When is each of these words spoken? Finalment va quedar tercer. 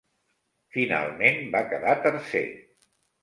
Finalment 0.77 1.37
va 1.57 1.63
quedar 1.73 1.95
tercer. 2.07 2.45